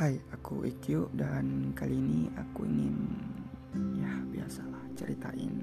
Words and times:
Hai, 0.00 0.16
aku 0.32 0.64
Ikyu 0.64 1.12
dan 1.12 1.76
kali 1.76 2.00
ini 2.00 2.32
aku 2.32 2.64
ingin 2.64 2.96
ya 4.00 4.08
biasalah 4.32 4.80
ceritain 4.96 5.60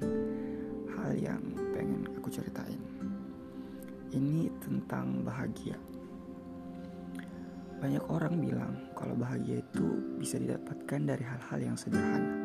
hal 0.94 1.10
yang 1.18 1.42
pengen 1.74 2.06
aku 2.14 2.30
ceritain. 2.30 2.78
Ini 4.14 4.46
tentang 4.62 5.26
bahagia. 5.26 5.74
Banyak 7.82 8.06
orang 8.06 8.38
bilang 8.38 8.78
kalau 8.94 9.18
bahagia 9.18 9.58
itu 9.58 10.14
bisa 10.22 10.38
didapatkan 10.38 11.02
dari 11.02 11.24
hal-hal 11.26 11.58
yang 11.58 11.74
sederhana. 11.74 12.38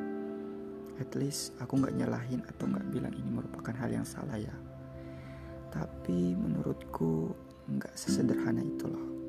At 0.98 1.14
least 1.14 1.54
aku 1.62 1.78
nggak 1.78 1.94
nyalahin 1.94 2.42
atau 2.42 2.74
nggak 2.74 2.90
bilang 2.90 3.14
ini 3.14 3.30
merupakan 3.38 3.78
hal 3.78 3.94
yang 3.94 4.08
salah 4.10 4.42
ya. 4.42 4.58
Tapi 5.70 6.34
menurutku 6.34 7.38
nggak 7.70 7.94
sesederhana 7.94 8.66
itu 8.66 8.90
loh. 8.90 9.23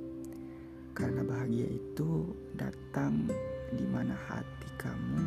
Karena 0.94 1.26
bahagia 1.26 1.66
itu 1.66 2.30
datang 2.54 3.26
di 3.74 3.82
mana 3.90 4.14
hati 4.30 4.70
kamu 4.78 5.26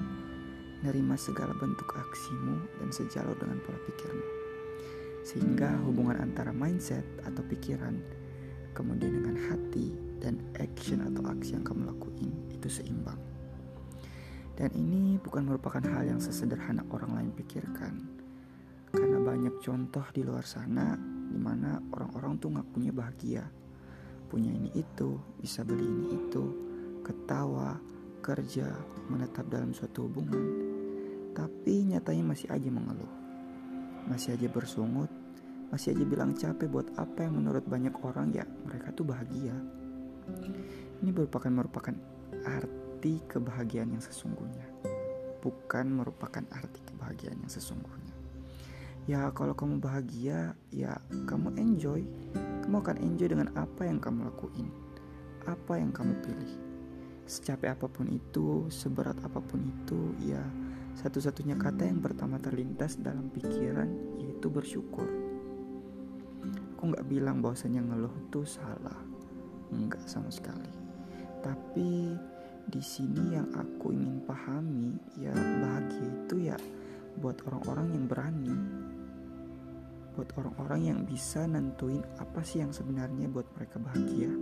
nerima 0.80 1.20
segala 1.20 1.52
bentuk 1.60 1.92
aksimu 1.92 2.80
dan 2.80 2.90
sejalan 2.96 3.36
dengan 3.36 3.60
pola 3.68 3.76
pikirmu. 3.84 4.28
Sehingga 5.28 5.76
hubungan 5.84 6.24
antara 6.24 6.56
mindset 6.56 7.04
atau 7.28 7.44
pikiran 7.44 8.00
kemudian 8.72 9.20
dengan 9.20 9.36
hati 9.52 9.92
dan 10.24 10.40
action 10.56 11.04
atau 11.04 11.28
aksi 11.28 11.60
yang 11.60 11.68
kamu 11.68 11.92
lakuin 11.92 12.32
itu 12.48 12.72
seimbang. 12.72 13.20
Dan 14.56 14.72
ini 14.72 15.20
bukan 15.20 15.52
merupakan 15.52 15.84
hal 15.84 16.08
yang 16.08 16.24
sesederhana 16.24 16.88
orang 16.96 17.12
lain 17.12 17.32
pikirkan. 17.36 18.08
Karena 18.96 19.20
banyak 19.20 19.60
contoh 19.60 20.08
di 20.16 20.24
luar 20.24 20.48
sana 20.48 20.96
di 21.28 21.36
mana 21.36 21.76
orang-orang 21.92 22.40
tuh 22.40 22.56
ngakunya 22.56 22.96
bahagia 22.96 23.44
punya 24.28 24.52
ini 24.52 24.70
itu, 24.76 25.16
bisa 25.40 25.64
beli 25.64 25.88
ini 25.88 26.06
itu, 26.20 26.44
ketawa, 27.02 27.80
kerja, 28.20 28.68
menetap 29.08 29.48
dalam 29.48 29.72
suatu 29.72 30.12
hubungan. 30.12 30.44
Tapi 31.32 31.88
nyatanya 31.88 32.36
masih 32.36 32.52
aja 32.52 32.68
mengeluh. 32.68 33.14
Masih 34.12 34.36
aja 34.36 34.48
bersungut, 34.52 35.08
masih 35.72 35.96
aja 35.96 36.04
bilang 36.04 36.36
capek 36.36 36.68
buat 36.68 36.88
apa 37.00 37.28
yang 37.28 37.40
menurut 37.40 37.64
banyak 37.68 37.96
orang 38.04 38.32
ya 38.36 38.44
mereka 38.68 38.92
tuh 38.92 39.08
bahagia. 39.08 39.56
Ini 41.00 41.10
merupakan 41.14 41.52
merupakan 41.52 41.96
arti 42.44 43.24
kebahagiaan 43.32 43.96
yang 43.96 44.04
sesungguhnya. 44.04 44.68
Bukan 45.40 45.86
merupakan 45.94 46.44
arti 46.52 46.84
kebahagiaan 46.84 47.40
yang 47.40 47.54
sesungguhnya. 47.54 48.17
Ya 49.08 49.32
kalau 49.32 49.56
kamu 49.56 49.80
bahagia, 49.80 50.52
ya 50.68 51.00
kamu 51.26 51.56
enjoy 51.56 52.04
kamu 52.68 52.84
akan 52.84 53.00
enjoy 53.00 53.32
dengan 53.32 53.48
apa 53.56 53.88
yang 53.88 53.96
kamu 53.96 54.28
lakuin, 54.28 54.68
apa 55.48 55.80
yang 55.80 55.96
kamu 55.96 56.20
pilih. 56.20 56.52
Secapek 57.24 57.80
apa 57.80 57.88
pun 57.88 58.12
itu, 58.12 58.68
seberat 58.68 59.16
apa 59.24 59.40
pun 59.40 59.64
itu, 59.64 60.12
ya 60.28 60.44
satu-satunya 61.00 61.56
kata 61.56 61.88
yang 61.88 62.04
pertama 62.04 62.36
terlintas 62.44 63.00
dalam 63.00 63.32
pikiran 63.32 63.88
yaitu 64.20 64.52
bersyukur. 64.52 65.08
Aku 66.76 66.92
nggak 66.92 67.08
bilang 67.08 67.40
bahwasanya 67.40 67.88
ngeluh 67.88 68.12
itu 68.28 68.44
salah, 68.44 69.00
nggak 69.72 70.04
sama 70.04 70.28
sekali. 70.28 70.68
Tapi 71.40 72.20
di 72.68 72.84
sini 72.84 73.32
yang 73.32 73.48
aku 73.56 73.96
ingin 73.96 74.28
pahami 74.28 74.92
ya 75.16 75.32
bahagia 75.32 76.04
itu 76.04 76.36
ya 76.52 76.60
buat 77.16 77.40
orang-orang 77.48 77.96
yang 77.96 78.06
berani 78.12 78.56
buat 80.18 80.34
orang-orang 80.42 80.82
yang 80.90 81.00
bisa 81.06 81.46
nentuin 81.46 82.02
apa 82.18 82.42
sih 82.42 82.66
yang 82.66 82.74
sebenarnya 82.74 83.30
buat 83.30 83.46
mereka 83.54 83.78
bahagia 83.78 84.34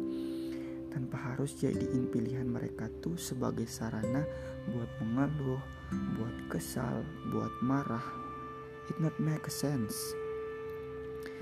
tanpa 0.95 1.19
harus 1.19 1.59
jadiin 1.59 2.07
pilihan 2.07 2.47
mereka 2.47 2.87
tuh 3.03 3.19
sebagai 3.19 3.67
sarana 3.67 4.23
buat 4.71 4.87
mengeluh, 5.03 5.59
buat 6.15 6.37
kesal, 6.47 7.03
buat 7.35 7.51
marah. 7.59 8.07
It 8.87 8.95
not 9.03 9.11
make 9.19 9.51
sense. 9.51 10.15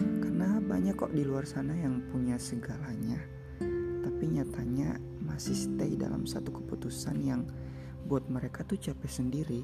Karena 0.02 0.58
banyak 0.58 0.98
kok 0.98 1.14
di 1.14 1.22
luar 1.22 1.46
sana 1.46 1.78
yang 1.78 2.02
punya 2.10 2.42
segalanya, 2.42 3.22
tapi 4.02 4.26
nyatanya 4.26 4.98
masih 5.22 5.54
stay 5.54 5.94
dalam 5.94 6.26
satu 6.26 6.50
keputusan 6.50 7.22
yang 7.22 7.46
buat 8.10 8.26
mereka 8.26 8.66
tuh 8.66 8.82
capek 8.82 9.12
sendiri, 9.12 9.62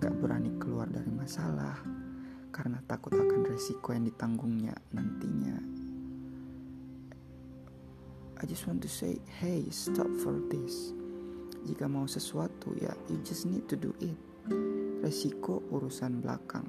gak 0.00 0.16
berani 0.24 0.56
keluar 0.56 0.88
dari 0.88 1.12
masalah, 1.12 1.76
karena 2.52 2.84
takut 2.84 3.16
akan 3.16 3.48
resiko 3.48 3.96
yang 3.96 4.04
ditanggungnya 4.04 4.76
nantinya. 4.92 5.56
I 8.38 8.44
just 8.44 8.68
want 8.68 8.84
to 8.84 8.90
say, 8.90 9.16
hey, 9.40 9.64
stop 9.72 10.10
for 10.20 10.36
this. 10.52 10.92
Jika 11.62 11.86
mau 11.86 12.04
sesuatu 12.04 12.74
ya, 12.76 12.92
you 13.08 13.22
just 13.24 13.48
need 13.48 13.64
to 13.70 13.78
do 13.78 13.94
it. 14.02 14.18
Resiko 15.00 15.62
urusan 15.70 16.20
belakang. 16.20 16.66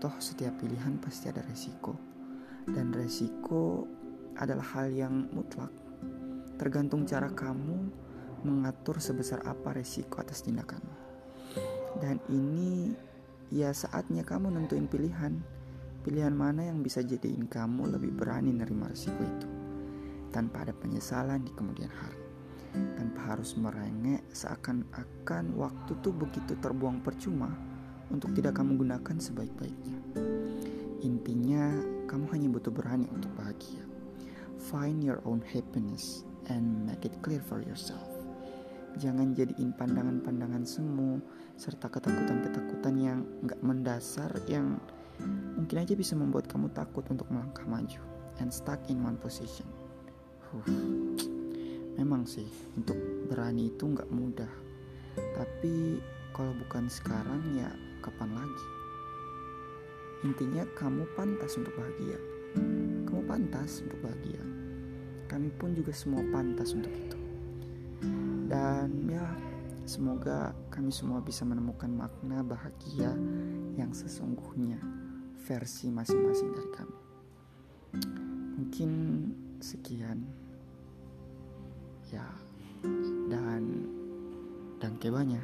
Toh 0.00 0.12
setiap 0.18 0.56
pilihan 0.56 0.96
pasti 0.98 1.28
ada 1.28 1.44
resiko. 1.46 1.94
Dan 2.64 2.90
resiko 2.96 3.86
adalah 4.40 4.64
hal 4.74 4.88
yang 4.90 5.28
mutlak. 5.30 5.70
Tergantung 6.56 7.04
cara 7.04 7.28
kamu 7.28 7.92
mengatur 8.48 8.96
sebesar 8.96 9.44
apa 9.44 9.76
resiko 9.76 10.24
atas 10.24 10.48
tindakanmu. 10.48 10.96
Dan 12.00 12.20
ini 12.32 12.96
ya 13.50 13.70
saatnya 13.70 14.26
kamu 14.26 14.50
nentuin 14.54 14.90
pilihan. 14.90 15.38
Pilihan 16.06 16.34
mana 16.34 16.70
yang 16.70 16.86
bisa 16.86 17.02
jadiin 17.02 17.50
kamu 17.50 17.98
lebih 17.98 18.14
berani 18.14 18.54
nerima 18.54 18.86
risiko 18.86 19.18
itu. 19.18 19.48
Tanpa 20.30 20.62
ada 20.62 20.74
penyesalan 20.74 21.42
di 21.42 21.50
kemudian 21.54 21.90
hari. 21.90 22.22
Tanpa 22.94 23.34
harus 23.34 23.58
merengek 23.58 24.22
seakan-akan 24.30 25.56
waktu 25.58 25.92
tuh 26.04 26.14
begitu 26.14 26.54
terbuang 26.60 27.02
percuma 27.02 27.50
untuk 28.12 28.30
tidak 28.38 28.62
kamu 28.62 28.86
gunakan 28.86 29.16
sebaik-baiknya. 29.18 29.98
Intinya, 31.02 31.74
kamu 32.06 32.24
hanya 32.34 32.48
butuh 32.54 32.70
berani 32.70 33.10
untuk 33.10 33.30
bahagia. 33.34 33.82
Find 34.70 35.02
your 35.02 35.22
own 35.26 35.42
happiness 35.42 36.22
and 36.46 36.86
make 36.86 37.02
it 37.02 37.14
clear 37.22 37.42
for 37.42 37.62
yourself. 37.62 38.15
Jangan 38.96 39.36
jadiin 39.36 39.76
pandangan-pandangan 39.76 40.64
semu 40.64 41.20
serta 41.52 41.92
ketakutan-ketakutan 41.92 42.96
yang 42.96 43.18
gak 43.44 43.60
mendasar 43.60 44.32
yang 44.48 44.80
mungkin 45.52 45.84
aja 45.84 45.92
bisa 45.92 46.16
membuat 46.16 46.48
kamu 46.48 46.72
takut 46.72 47.04
untuk 47.12 47.28
melangkah 47.28 47.68
maju 47.68 48.00
and 48.40 48.48
stuck 48.48 48.80
in 48.88 49.04
one 49.04 49.20
position. 49.20 49.68
Huh. 50.48 50.64
Memang 52.00 52.24
sih 52.24 52.48
untuk 52.72 52.96
berani 53.28 53.68
itu 53.68 53.84
gak 53.84 54.08
mudah. 54.08 54.48
Tapi 55.16 56.00
kalau 56.32 56.56
bukan 56.56 56.88
sekarang 56.88 57.44
ya 57.52 57.68
kapan 58.00 58.32
lagi? 58.32 58.66
Intinya 60.24 60.64
kamu 60.72 61.04
pantas 61.12 61.52
untuk 61.60 61.76
bahagia. 61.76 62.16
Kamu 63.04 63.28
pantas 63.28 63.84
untuk 63.84 64.00
bahagia. 64.00 64.40
Kami 65.28 65.52
pun 65.60 65.76
juga 65.76 65.92
semua 65.92 66.24
pantas 66.32 66.72
untuk 66.72 66.92
itu 66.96 67.15
dan 68.86 69.02
ya 69.10 69.26
semoga 69.82 70.54
kami 70.70 70.94
semua 70.94 71.18
bisa 71.18 71.42
menemukan 71.42 71.90
makna 71.90 72.46
bahagia 72.46 73.10
yang 73.74 73.90
sesungguhnya 73.90 74.78
versi 75.42 75.90
masing-masing 75.90 76.54
dari 76.54 76.70
kami. 76.70 76.98
Mungkin 78.62 78.90
sekian. 79.58 80.22
Ya 82.14 82.30
dan 83.26 83.90
dan 84.78 84.94
kebanya 85.02 85.42